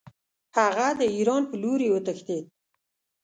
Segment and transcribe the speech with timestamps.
[0.57, 2.45] هغه د ایران په لوري وتښتېد.